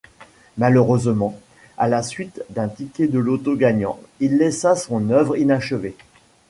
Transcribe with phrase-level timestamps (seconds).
[0.57, 1.37] Malheureusement,
[1.77, 5.95] à la suite d'un ticket de loto gagnant il laissa son œuvre inachevée.